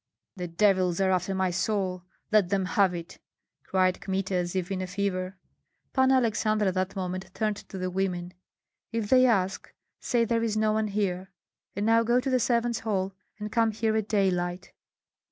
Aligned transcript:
"The 0.35 0.47
devils 0.47 0.99
are 0.99 1.11
after 1.11 1.35
my 1.35 1.51
soul; 1.51 2.05
let 2.31 2.49
them 2.49 2.65
have 2.65 2.95
it!" 2.95 3.19
cried 3.61 4.01
Kmita, 4.01 4.33
as 4.33 4.55
if 4.55 4.71
in 4.71 4.81
a 4.81 4.87
fever. 4.87 5.37
Panna 5.93 6.15
Aleksandra 6.15 6.71
that 6.73 6.95
moment 6.95 7.29
turned 7.35 7.57
to 7.57 7.77
the 7.77 7.91
women. 7.91 8.33
"If 8.91 9.11
they 9.11 9.27
ask, 9.27 9.71
say 9.99 10.25
there 10.25 10.41
is 10.41 10.57
no 10.57 10.71
one 10.71 10.87
here; 10.87 11.29
and 11.75 11.85
now 11.85 12.01
go 12.01 12.19
to 12.19 12.31
the 12.31 12.39
servants' 12.39 12.79
hall 12.79 13.13
and 13.37 13.51
come 13.51 13.69
here 13.69 13.95
at 13.95 14.07
daylight!" 14.09 14.71